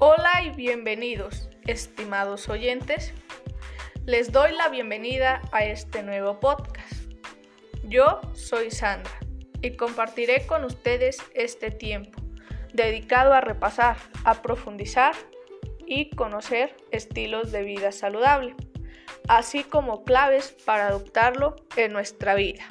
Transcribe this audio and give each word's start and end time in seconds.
Hola 0.00 0.44
y 0.44 0.50
bienvenidos, 0.50 1.48
estimados 1.66 2.48
oyentes. 2.48 3.12
Les 4.06 4.30
doy 4.30 4.52
la 4.52 4.68
bienvenida 4.68 5.42
a 5.50 5.64
este 5.64 6.04
nuevo 6.04 6.38
podcast. 6.38 6.94
Yo 7.82 8.20
soy 8.32 8.70
Sandra 8.70 9.18
y 9.60 9.72
compartiré 9.72 10.46
con 10.46 10.64
ustedes 10.64 11.18
este 11.34 11.72
tiempo 11.72 12.22
dedicado 12.72 13.34
a 13.34 13.40
repasar, 13.40 13.96
a 14.22 14.40
profundizar 14.40 15.16
y 15.84 16.10
conocer 16.10 16.76
estilos 16.92 17.50
de 17.50 17.64
vida 17.64 17.90
saludable, 17.90 18.54
así 19.26 19.64
como 19.64 20.04
claves 20.04 20.54
para 20.64 20.86
adoptarlo 20.86 21.56
en 21.74 21.92
nuestra 21.92 22.36
vida. 22.36 22.68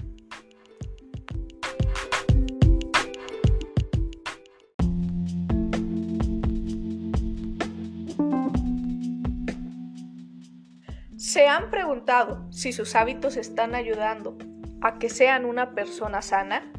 ¿Se 11.17 11.47
han 11.47 11.71
preguntado 11.71 12.45
si 12.51 12.71
sus 12.71 12.93
hábitos 12.93 13.37
están 13.37 13.73
ayudando 13.73 14.37
a 14.81 14.99
que 14.99 15.09
sean 15.09 15.45
una 15.45 15.73
persona 15.73 16.21
sana? 16.21 16.71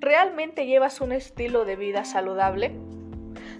¿Realmente 0.00 0.66
llevas 0.66 1.00
un 1.00 1.12
estilo 1.12 1.64
de 1.64 1.76
vida 1.76 2.04
saludable? 2.04 2.78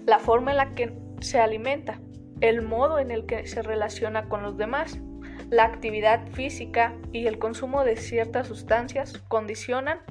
La 0.05 0.19
forma 0.19 0.51
en 0.51 0.57
la 0.57 0.75
que 0.75 0.95
se 1.21 1.39
alimenta, 1.39 1.99
el 2.39 2.61
modo 2.61 2.99
en 2.99 3.09
el 3.09 3.25
que 3.25 3.47
se 3.47 3.63
relaciona 3.63 4.29
con 4.29 4.43
los 4.43 4.57
demás, 4.57 4.99
la 5.49 5.63
actividad 5.63 6.27
física 6.33 6.93
y 7.11 7.25
el 7.25 7.39
consumo 7.39 7.83
de 7.83 7.95
ciertas 7.95 8.47
sustancias 8.47 9.17
condicionan 9.27 10.01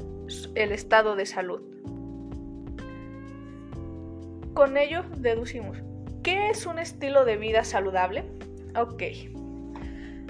el 0.56 0.72
estado 0.72 1.14
de 1.14 1.26
salud. 1.26 1.62
Con 4.54 4.76
ello 4.76 5.04
deducimos, 5.18 5.78
¿qué 6.24 6.50
es 6.50 6.66
un 6.66 6.80
estilo 6.80 7.24
de 7.24 7.36
vida 7.36 7.62
saludable? 7.62 8.24
Ok. 8.74 9.04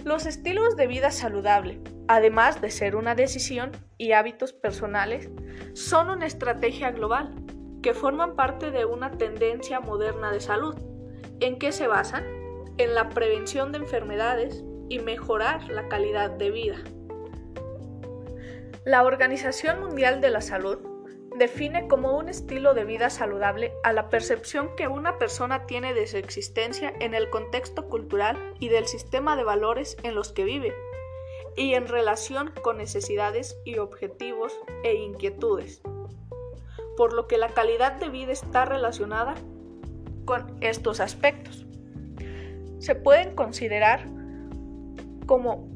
Los 0.05 0.25
estilos 0.25 0.77
de 0.77 0.87
vida 0.87 1.11
saludable, 1.11 1.79
además 2.09 2.62
de 2.62 2.70
ser 2.70 2.97
una 2.97 3.15
decisión 3.15 3.70
y 3.98 4.12
hábitos 4.12 4.55
personales, 4.55 5.29
son 5.75 6.09
una 6.09 6.27
estrategia 6.27 6.91
global 6.91 7.34
que 7.83 7.92
forman 7.92 8.34
parte 8.34 8.70
de 8.70 8.87
una 8.87 9.11
tendencia 9.11 9.81
moderna 9.81 10.33
de 10.33 10.41
salud. 10.41 10.75
¿En 11.41 11.59
qué 11.59 11.70
se 11.70 11.87
basan? 11.87 12.25
En 12.79 12.95
la 12.95 13.11
prevención 13.11 13.73
de 13.73 13.79
enfermedades 13.79 14.65
y 14.89 15.01
mejorar 15.01 15.69
la 15.69 15.87
calidad 15.89 16.31
de 16.31 16.51
vida. 16.51 16.77
La 18.87 19.03
Organización 19.03 19.81
Mundial 19.81 20.23
de 20.23 20.31
la 20.31 20.41
Salud 20.41 20.79
define 21.41 21.88
como 21.88 22.19
un 22.19 22.28
estilo 22.28 22.74
de 22.74 22.84
vida 22.84 23.08
saludable 23.08 23.72
a 23.83 23.94
la 23.94 24.10
percepción 24.10 24.77
que 24.77 24.88
una 24.88 25.16
persona 25.16 25.64
tiene 25.64 25.94
de 25.94 26.06
su 26.06 26.19
existencia 26.19 26.92
en 27.00 27.14
el 27.14 27.30
contexto 27.30 27.88
cultural 27.88 28.36
y 28.60 28.69
del 28.69 28.86
sistema 28.86 29.36
de 29.36 29.44
valores 29.44 29.96
en 30.02 30.14
los 30.14 30.33
que 30.33 30.44
vive, 30.44 30.74
y 31.56 31.72
en 31.72 31.88
relación 31.88 32.52
con 32.62 32.77
necesidades 32.77 33.58
y 33.64 33.78
objetivos 33.78 34.52
e 34.84 34.96
inquietudes, 34.96 35.80
por 36.98 37.14
lo 37.14 37.27
que 37.27 37.38
la 37.38 37.48
calidad 37.48 37.92
de 37.92 38.11
vida 38.11 38.33
está 38.33 38.66
relacionada 38.66 39.34
con 40.27 40.58
estos 40.61 41.00
aspectos. 41.00 41.64
Se 42.80 42.94
pueden 42.94 43.34
considerar 43.34 44.05
como 45.24 45.70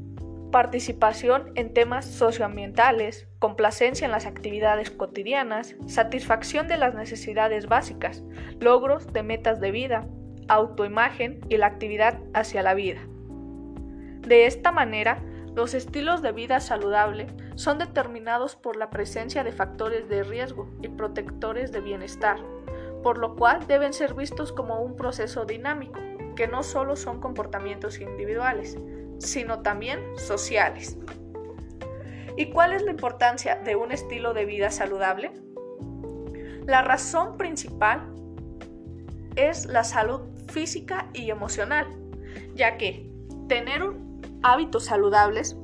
participación 0.55 1.51
en 1.55 1.73
temas 1.73 2.05
socioambientales, 2.05 3.27
complacencia 3.39 4.05
en 4.05 4.11
las 4.11 4.25
actividades 4.25 4.89
cotidianas, 4.89 5.75
satisfacción 5.85 6.69
de 6.69 6.77
las 6.77 6.95
necesidades 6.95 7.67
básicas, 7.67 8.23
logros 8.61 9.11
de 9.11 9.21
metas 9.21 9.59
de 9.59 9.71
vida, 9.71 10.07
autoimagen 10.47 11.41
y 11.49 11.57
la 11.57 11.65
actividad 11.65 12.21
hacia 12.33 12.63
la 12.63 12.73
vida. 12.73 13.01
De 14.21 14.45
esta 14.45 14.71
manera, 14.71 15.21
los 15.55 15.73
estilos 15.73 16.21
de 16.21 16.31
vida 16.31 16.61
saludable 16.61 17.27
son 17.55 17.77
determinados 17.77 18.55
por 18.55 18.77
la 18.77 18.89
presencia 18.89 19.43
de 19.43 19.51
factores 19.51 20.07
de 20.07 20.23
riesgo 20.23 20.69
y 20.81 20.87
protectores 20.87 21.73
de 21.73 21.81
bienestar, 21.81 22.37
por 23.03 23.17
lo 23.17 23.35
cual 23.35 23.67
deben 23.67 23.91
ser 23.91 24.13
vistos 24.13 24.53
como 24.53 24.79
un 24.79 24.95
proceso 24.95 25.43
dinámico, 25.43 25.99
que 26.37 26.47
no 26.47 26.63
solo 26.63 26.95
son 26.95 27.19
comportamientos 27.19 27.99
individuales, 27.99 28.77
sino 29.19 29.61
también 29.61 29.99
sociales. 30.17 30.97
¿Y 32.37 32.51
cuál 32.51 32.73
es 32.73 32.83
la 32.83 32.91
importancia 32.91 33.55
de 33.55 33.75
un 33.75 33.91
estilo 33.91 34.33
de 34.33 34.45
vida 34.45 34.69
saludable? 34.69 35.31
La 36.65 36.81
razón 36.81 37.37
principal 37.37 38.13
es 39.35 39.65
la 39.65 39.83
salud 39.83 40.21
física 40.47 41.09
y 41.13 41.29
emocional, 41.29 41.87
ya 42.55 42.77
que 42.77 43.09
tener 43.47 43.83
hábitos 44.43 44.85
saludables 44.85 45.57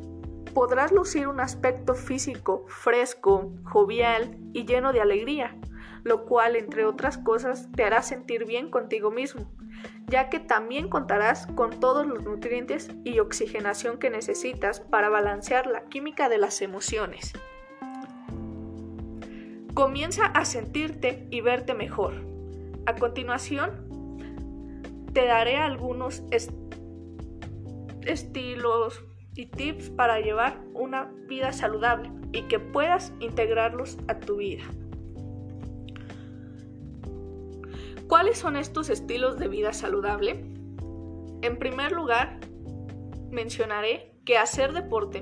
podrás 0.53 0.91
lucir 0.91 1.28
un 1.28 1.40
aspecto 1.40 1.95
físico 1.95 2.66
fresco, 2.67 3.51
jovial 3.63 4.38
y 4.53 4.66
lleno 4.66 4.94
de 4.94 5.01
alegría, 5.01 5.57
lo 6.03 6.25
cual, 6.25 6.56
entre 6.56 6.85
otras 6.85 7.17
cosas, 7.17 7.69
te 7.75 7.84
hará 7.84 8.01
sentir 8.01 8.45
bien 8.45 8.69
contigo 8.69 9.12
mismo 9.12 9.47
ya 10.07 10.29
que 10.29 10.39
también 10.39 10.89
contarás 10.89 11.47
con 11.47 11.79
todos 11.79 12.06
los 12.06 12.23
nutrientes 12.23 12.89
y 13.03 13.19
oxigenación 13.19 13.97
que 13.97 14.09
necesitas 14.09 14.81
para 14.81 15.09
balancear 15.09 15.67
la 15.67 15.85
química 15.85 16.28
de 16.29 16.38
las 16.38 16.61
emociones. 16.61 17.34
Comienza 19.73 20.25
a 20.25 20.44
sentirte 20.44 21.28
y 21.31 21.40
verte 21.40 21.73
mejor. 21.73 22.13
A 22.85 22.95
continuación, 22.95 24.17
te 25.13 25.25
daré 25.25 25.56
algunos 25.57 26.23
estilos 28.06 29.03
y 29.34 29.45
tips 29.45 29.91
para 29.91 30.19
llevar 30.19 30.59
una 30.73 31.06
vida 31.28 31.53
saludable 31.53 32.11
y 32.34 32.44
que 32.44 32.59
puedas 32.59 33.13
integrarlos 33.22 33.97
a 34.09 34.19
tu 34.19 34.38
vida. 34.38 34.63
¿Cuáles 38.11 38.39
son 38.39 38.57
estos 38.57 38.89
estilos 38.89 39.39
de 39.39 39.47
vida 39.47 39.72
saludable? 39.72 40.44
En 41.41 41.57
primer 41.57 41.94
lugar, 41.94 42.41
mencionaré 43.29 44.11
que 44.25 44.38
hacer 44.38 44.73
deporte, 44.73 45.22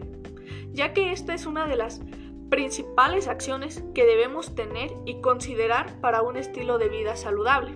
ya 0.71 0.91
que 0.91 1.11
esta 1.11 1.35
es 1.35 1.45
una 1.45 1.67
de 1.67 1.75
las 1.75 2.01
principales 2.49 3.27
acciones 3.27 3.83
que 3.93 4.07
debemos 4.07 4.55
tener 4.55 4.89
y 5.05 5.21
considerar 5.21 6.01
para 6.01 6.23
un 6.23 6.35
estilo 6.35 6.79
de 6.79 6.89
vida 6.89 7.15
saludable. 7.15 7.73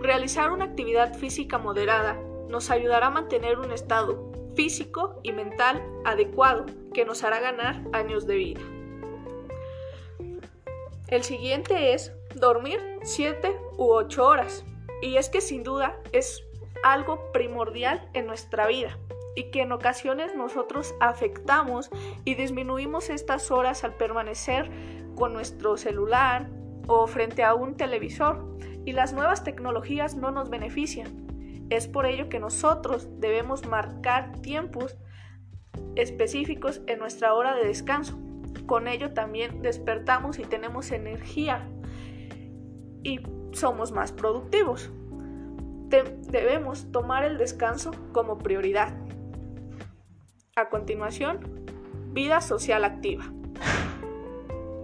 Realizar 0.00 0.50
una 0.50 0.64
actividad 0.64 1.12
física 1.12 1.58
moderada 1.58 2.18
nos 2.48 2.70
ayudará 2.70 3.08
a 3.08 3.10
mantener 3.10 3.58
un 3.58 3.70
estado 3.70 4.32
físico 4.56 5.20
y 5.22 5.32
mental 5.32 5.84
adecuado 6.06 6.64
que 6.94 7.04
nos 7.04 7.22
hará 7.22 7.38
ganar 7.38 7.84
años 7.92 8.26
de 8.26 8.36
vida. 8.36 8.60
El 11.08 11.22
siguiente 11.22 11.92
es 11.92 12.14
dormir 12.34 12.80
7 13.02 13.56
u 13.76 13.92
8 13.92 14.24
horas. 14.24 14.64
Y 15.00 15.16
es 15.16 15.28
que 15.28 15.40
sin 15.40 15.62
duda 15.62 15.96
es 16.12 16.42
algo 16.84 17.32
primordial 17.32 18.08
en 18.14 18.26
nuestra 18.26 18.66
vida 18.66 18.98
y 19.34 19.50
que 19.50 19.62
en 19.62 19.72
ocasiones 19.72 20.34
nosotros 20.34 20.94
afectamos 21.00 21.90
y 22.24 22.34
disminuimos 22.34 23.08
estas 23.10 23.50
horas 23.50 23.84
al 23.84 23.94
permanecer 23.94 24.70
con 25.14 25.32
nuestro 25.32 25.76
celular 25.76 26.48
o 26.86 27.06
frente 27.06 27.44
a 27.44 27.54
un 27.54 27.76
televisor 27.76 28.44
y 28.84 28.92
las 28.92 29.12
nuevas 29.12 29.44
tecnologías 29.44 30.16
no 30.16 30.30
nos 30.30 30.50
benefician. 30.50 31.66
Es 31.70 31.88
por 31.88 32.04
ello 32.06 32.28
que 32.28 32.40
nosotros 32.40 33.08
debemos 33.18 33.66
marcar 33.66 34.40
tiempos 34.42 34.98
específicos 35.94 36.82
en 36.86 36.98
nuestra 36.98 37.34
hora 37.34 37.54
de 37.54 37.66
descanso. 37.66 38.18
Con 38.66 38.88
ello 38.88 39.14
también 39.14 39.62
despertamos 39.62 40.38
y 40.38 40.42
tenemos 40.42 40.90
energía 40.90 41.66
y 43.02 43.20
somos 43.52 43.92
más 43.92 44.12
productivos. 44.12 44.90
debemos 45.88 46.90
tomar 46.90 47.24
el 47.24 47.36
descanso 47.36 47.90
como 48.12 48.38
prioridad. 48.38 48.94
A 50.56 50.68
continuación, 50.68 51.66
vida 52.12 52.40
social 52.40 52.84
activa. 52.84 53.24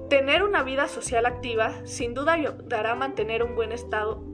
Tener 0.09 0.43
una 0.43 0.63
vida 0.63 0.89
social 0.89 1.27
activa 1.27 1.75
sin 1.85 2.15
duda 2.15 2.33
ayudará 2.33 2.93
a 2.93 2.95
mantener 2.95 3.43
un 3.43 3.55
buen 3.55 3.73
estado 3.73 4.25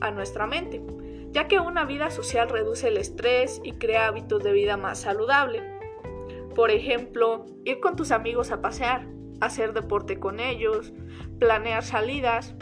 a 0.00 0.10
nuestra 0.10 0.46
mente, 0.48 0.82
ya 1.30 1.46
que 1.46 1.60
una 1.60 1.84
vida 1.84 2.10
social 2.10 2.48
reduce 2.48 2.88
el 2.88 2.96
estrés 2.96 3.60
y 3.62 3.72
crea 3.72 4.08
hábitos 4.08 4.42
de 4.42 4.52
vida 4.52 4.76
más 4.76 5.00
saludable. 5.00 5.62
Por 6.56 6.70
ejemplo, 6.70 7.46
ir 7.64 7.80
con 7.80 7.94
tus 7.94 8.10
amigos 8.10 8.50
a 8.50 8.60
pasear, 8.60 9.06
hacer 9.40 9.72
deporte 9.72 10.18
con 10.18 10.40
ellos, 10.40 10.92
planear 11.38 11.84
salidas, 11.84 12.56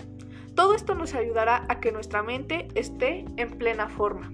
todo 0.55 0.75
esto 0.75 0.95
nos 0.95 1.15
ayudará 1.15 1.65
a 1.69 1.81
que 1.81 1.93
nuestra 1.93 2.23
mente 2.23 2.69
esté 2.75 3.25
en 3.37 3.59
plena 3.59 3.89
forma. 3.89 4.33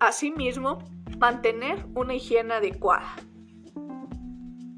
Asimismo, 0.00 0.78
mantener 1.18 1.86
una 1.94 2.14
higiene 2.14 2.54
adecuada. 2.54 3.14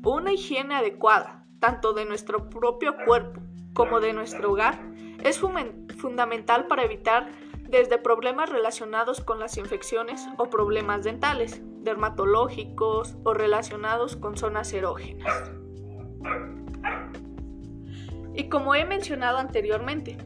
Una 0.04 0.32
higiene 0.32 0.76
adecuada, 0.76 1.44
tanto 1.58 1.92
de 1.92 2.04
nuestro 2.04 2.48
propio 2.48 2.94
cuerpo 3.04 3.40
como 3.74 4.00
de 4.00 4.12
nuestro 4.12 4.52
hogar, 4.52 4.80
Es 5.24 5.40
fundamental 5.40 6.66
para 6.69 6.84
evitar 6.84 7.30
desde 7.69 7.98
problemas 7.98 8.50
relacionados 8.50 9.20
con 9.20 9.40
las 9.40 9.56
infecciones 9.56 10.24
o 10.36 10.48
problemas 10.50 11.02
dentales, 11.02 11.62
dermatológicos 11.82 13.16
o 13.24 13.34
relacionados 13.34 14.14
con 14.16 14.36
zonas 14.36 14.72
erógenas. 14.72 15.50
Y 18.36 18.48
como 18.48 18.74
he 18.74 18.84
mencionado 18.84 19.38
anteriormente, 19.38 20.18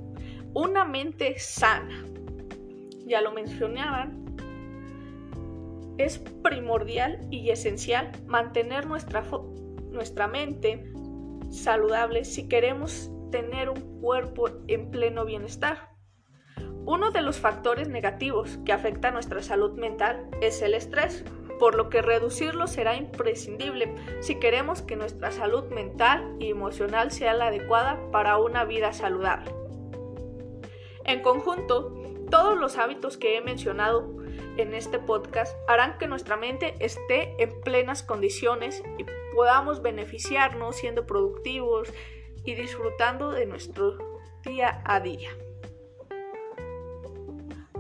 una 0.53 0.85
mente 0.85 1.39
sana, 1.39 2.05
ya 3.07 3.21
lo 3.21 3.33
mencionaban, 3.33 4.21
es 5.97 6.19
primordial 6.19 7.21
y 7.31 7.51
esencial 7.51 8.11
mantener 8.27 8.87
nuestra, 8.87 9.23
nuestra 9.91 10.27
mente 10.27 10.93
saludable 11.51 12.25
si 12.25 12.49
queremos 12.49 13.11
tener 13.31 13.69
un 13.69 14.01
cuerpo 14.01 14.49
en 14.67 14.91
pleno 14.91 15.25
bienestar. 15.25 15.91
Uno 16.87 17.11
de 17.11 17.23
los 17.23 17.39
factores 17.39 17.89
negativos 17.89 18.59
que 18.65 18.73
afecta 18.73 19.09
a 19.09 19.11
nuestra 19.13 19.43
salud 19.43 19.79
mental 19.79 20.29
es 20.41 20.63
el 20.63 20.75
estrés, 20.75 21.25
por 21.61 21.75
lo 21.75 21.91
que 21.91 22.01
reducirlo 22.01 22.67
será 22.67 22.97
imprescindible 22.97 23.95
si 24.21 24.41
queremos 24.41 24.81
que 24.81 24.97
nuestra 24.97 25.31
salud 25.31 25.67
mental 25.67 26.35
y 26.41 26.51
emocional 26.51 27.13
sea 27.13 27.35
la 27.35 27.49
adecuada 27.49 28.01
para 28.11 28.39
una 28.39 28.65
vida 28.65 28.95
saludable. 28.95 29.55
En 31.05 31.21
conjunto, 31.21 31.95
todos 32.31 32.59
los 32.59 32.79
hábitos 32.79 33.19
que 33.19 33.37
he 33.37 33.43
mencionado 33.43 34.09
en 34.57 34.75
este 34.75 34.99
podcast 34.99 35.55
harán 35.69 35.99
que 35.99 36.07
nuestra 36.07 36.37
mente 36.37 36.75
esté 36.81 37.35
en 37.39 37.61
plenas 37.61 38.03
condiciones 38.03 38.83
y 38.99 39.05
podamos 39.35 39.83
beneficiarnos 39.83 40.77
siendo 40.77 41.07
productivos 41.07 41.93
y 42.45 42.55
disfrutando 42.55 43.33
de 43.33 43.45
nuestro 43.45 43.99
día 44.45 44.83
a 44.87 45.01
día. 45.01 45.31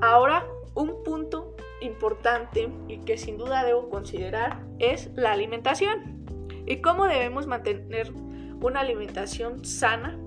Ahora, 0.03 0.47
un 0.75 1.03
punto 1.03 1.50
importante 1.81 2.71
y 2.89 2.99
que 2.99 3.19
sin 3.19 3.39
duda 3.39 3.65
debo 3.65 3.89
considerar 3.89 4.65
es 4.79 5.11
la 5.15 5.33
alimentación. 5.33 6.25
¿Y 6.67 6.81
cómo 6.81 7.07
debemos 7.07 7.47
mantener 7.47 8.13
una 8.61 8.81
alimentación 8.81 9.65
sana? 9.65 10.19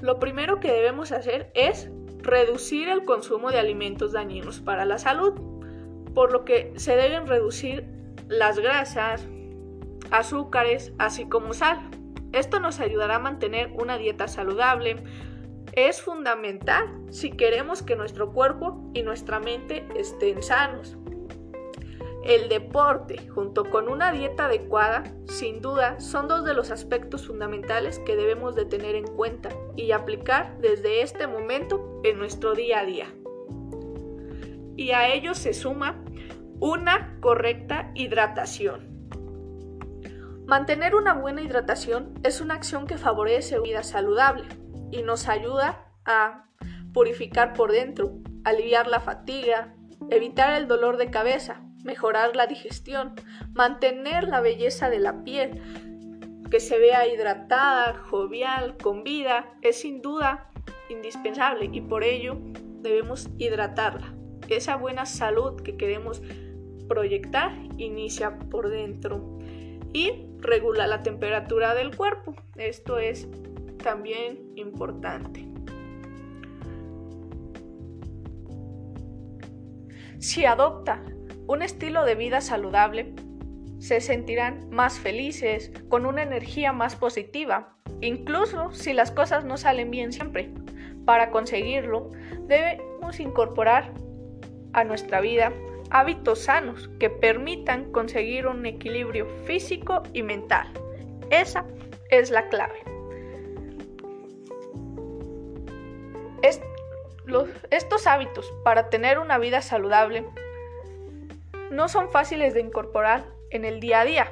Lo 0.00 0.18
primero 0.18 0.60
que 0.60 0.70
debemos 0.70 1.12
hacer 1.12 1.50
es 1.54 1.90
reducir 2.18 2.88
el 2.88 3.04
consumo 3.04 3.50
de 3.50 3.58
alimentos 3.58 4.12
dañinos 4.12 4.60
para 4.60 4.84
la 4.84 4.98
salud, 4.98 5.32
por 6.14 6.32
lo 6.32 6.44
que 6.44 6.72
se 6.76 6.96
deben 6.96 7.26
reducir 7.26 7.86
las 8.28 8.58
grasas, 8.58 9.26
azúcares, 10.10 10.92
así 10.98 11.26
como 11.26 11.54
sal. 11.54 11.90
Esto 12.32 12.60
nos 12.60 12.80
ayudará 12.80 13.16
a 13.16 13.20
mantener 13.20 13.72
una 13.78 13.96
dieta 13.96 14.28
saludable. 14.28 14.96
Es 15.76 16.00
fundamental 16.00 16.86
si 17.10 17.32
queremos 17.32 17.82
que 17.82 17.96
nuestro 17.96 18.32
cuerpo 18.32 18.88
y 18.94 19.02
nuestra 19.02 19.40
mente 19.40 19.84
estén 19.96 20.40
sanos. 20.40 20.96
El 22.22 22.48
deporte, 22.48 23.26
junto 23.28 23.68
con 23.68 23.88
una 23.88 24.12
dieta 24.12 24.46
adecuada, 24.46 25.02
sin 25.26 25.60
duda, 25.60 25.98
son 25.98 26.28
dos 26.28 26.44
de 26.44 26.54
los 26.54 26.70
aspectos 26.70 27.26
fundamentales 27.26 27.98
que 27.98 28.14
debemos 28.14 28.54
de 28.54 28.66
tener 28.66 28.94
en 28.94 29.04
cuenta 29.04 29.48
y 29.74 29.90
aplicar 29.90 30.56
desde 30.60 31.02
este 31.02 31.26
momento 31.26 32.00
en 32.04 32.18
nuestro 32.18 32.54
día 32.54 32.78
a 32.78 32.84
día. 32.84 33.12
Y 34.76 34.92
a 34.92 35.12
ello 35.12 35.34
se 35.34 35.54
suma 35.54 36.04
una 36.60 37.18
correcta 37.20 37.90
hidratación. 37.96 39.08
Mantener 40.46 40.94
una 40.94 41.14
buena 41.14 41.42
hidratación 41.42 42.14
es 42.22 42.40
una 42.40 42.54
acción 42.54 42.86
que 42.86 42.96
favorece 42.96 43.56
una 43.56 43.64
vida 43.64 43.82
saludable 43.82 44.44
y 44.90 45.02
nos 45.02 45.28
ayuda 45.28 45.86
a 46.04 46.46
purificar 46.92 47.52
por 47.54 47.72
dentro, 47.72 48.12
aliviar 48.44 48.86
la 48.86 49.00
fatiga, 49.00 49.74
evitar 50.10 50.54
el 50.54 50.68
dolor 50.68 50.96
de 50.96 51.10
cabeza, 51.10 51.62
mejorar 51.82 52.36
la 52.36 52.46
digestión, 52.46 53.14
mantener 53.52 54.24
la 54.24 54.40
belleza 54.40 54.90
de 54.90 55.00
la 55.00 55.24
piel, 55.24 55.60
que 56.50 56.60
se 56.60 56.78
vea 56.78 57.06
hidratada, 57.06 57.94
jovial, 57.94 58.76
con 58.76 59.02
vida, 59.02 59.52
es 59.62 59.80
sin 59.80 60.02
duda 60.02 60.50
indispensable 60.88 61.68
y 61.72 61.80
por 61.80 62.04
ello 62.04 62.38
debemos 62.80 63.28
hidratarla. 63.38 64.14
Esa 64.48 64.76
buena 64.76 65.06
salud 65.06 65.60
que 65.62 65.76
queremos 65.76 66.22
proyectar 66.86 67.52
inicia 67.78 68.38
por 68.50 68.68
dentro 68.68 69.38
y 69.92 70.26
regula 70.38 70.86
la 70.86 71.02
temperatura 71.02 71.74
del 71.74 71.96
cuerpo. 71.96 72.34
Esto 72.56 72.98
es 72.98 73.26
también 73.84 74.40
importante. 74.56 75.46
Si 80.18 80.46
adopta 80.46 81.02
un 81.46 81.60
estilo 81.60 82.06
de 82.06 82.14
vida 82.14 82.40
saludable, 82.40 83.14
se 83.78 84.00
sentirán 84.00 84.70
más 84.70 84.98
felices, 84.98 85.70
con 85.90 86.06
una 86.06 86.22
energía 86.22 86.72
más 86.72 86.96
positiva, 86.96 87.76
incluso 88.00 88.72
si 88.72 88.94
las 88.94 89.10
cosas 89.10 89.44
no 89.44 89.58
salen 89.58 89.90
bien 89.90 90.14
siempre. 90.14 90.50
Para 91.04 91.30
conseguirlo, 91.30 92.10
debemos 92.46 93.20
incorporar 93.20 93.92
a 94.72 94.84
nuestra 94.84 95.20
vida 95.20 95.52
hábitos 95.90 96.38
sanos 96.38 96.88
que 96.98 97.10
permitan 97.10 97.92
conseguir 97.92 98.46
un 98.46 98.64
equilibrio 98.64 99.26
físico 99.44 100.02
y 100.14 100.22
mental. 100.22 100.68
Esa 101.30 101.66
es 102.08 102.30
la 102.30 102.48
clave. 102.48 102.93
Estos 107.70 108.06
hábitos 108.06 108.52
para 108.62 108.90
tener 108.90 109.18
una 109.18 109.38
vida 109.38 109.62
saludable 109.62 110.24
no 111.70 111.88
son 111.88 112.10
fáciles 112.10 112.54
de 112.54 112.60
incorporar 112.60 113.24
en 113.50 113.64
el 113.64 113.80
día 113.80 114.00
a 114.00 114.04
día. 114.04 114.28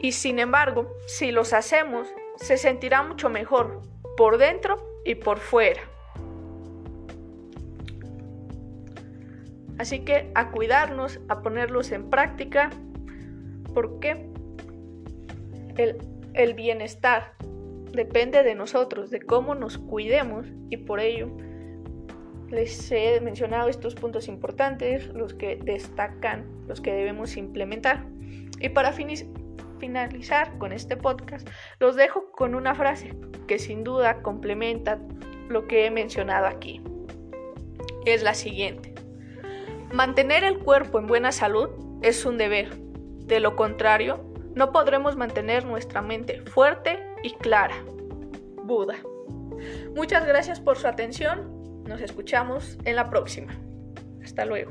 Y 0.00 0.12
sin 0.12 0.38
embargo, 0.38 0.94
si 1.06 1.32
los 1.32 1.52
hacemos, 1.52 2.08
se 2.36 2.56
sentirá 2.56 3.02
mucho 3.02 3.28
mejor 3.28 3.82
por 4.16 4.38
dentro 4.38 4.76
y 5.04 5.14
por 5.16 5.38
fuera. 5.38 5.82
Así 9.78 10.00
que 10.00 10.30
a 10.34 10.50
cuidarnos, 10.50 11.20
a 11.28 11.40
ponerlos 11.40 11.92
en 11.92 12.10
práctica, 12.10 12.70
porque 13.74 14.28
el, 15.76 15.98
el 16.34 16.54
bienestar 16.54 17.34
depende 17.92 18.42
de 18.42 18.54
nosotros, 18.54 19.10
de 19.10 19.20
cómo 19.20 19.54
nos 19.54 19.78
cuidemos 19.78 20.46
y 20.70 20.78
por 20.78 21.00
ello 21.00 21.30
les 22.50 22.90
he 22.90 23.20
mencionado 23.20 23.68
estos 23.68 23.94
puntos 23.94 24.28
importantes, 24.28 25.08
los 25.08 25.34
que 25.34 25.56
destacan, 25.56 26.46
los 26.66 26.80
que 26.80 26.92
debemos 26.92 27.36
implementar. 27.36 28.06
Y 28.60 28.70
para 28.70 28.92
finalizar 28.92 30.56
con 30.58 30.72
este 30.72 30.96
podcast, 30.96 31.48
los 31.78 31.94
dejo 31.96 32.30
con 32.32 32.54
una 32.54 32.74
frase 32.74 33.14
que 33.46 33.58
sin 33.58 33.84
duda 33.84 34.22
complementa 34.22 34.98
lo 35.48 35.66
que 35.66 35.86
he 35.86 35.90
mencionado 35.90 36.46
aquí. 36.46 36.82
Es 38.06 38.22
la 38.22 38.34
siguiente. 38.34 38.94
Mantener 39.92 40.44
el 40.44 40.58
cuerpo 40.58 40.98
en 40.98 41.06
buena 41.06 41.32
salud 41.32 41.68
es 42.02 42.24
un 42.24 42.38
deber. 42.38 42.70
De 43.26 43.40
lo 43.40 43.56
contrario, 43.56 44.24
no 44.54 44.72
podremos 44.72 45.16
mantener 45.16 45.64
nuestra 45.64 46.02
mente 46.02 46.42
fuerte 46.42 47.07
y 47.22 47.30
clara. 47.34 47.76
Buda. 48.64 48.96
Muchas 49.94 50.26
gracias 50.26 50.60
por 50.60 50.78
su 50.78 50.86
atención 50.86 51.58
nos 51.88 52.02
escuchamos 52.02 52.78
en 52.84 52.96
la 52.96 53.08
próxima. 53.08 53.58
Hasta 54.22 54.44
luego. 54.44 54.70